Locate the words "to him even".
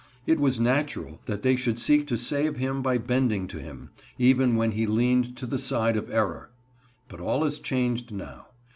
3.49-4.55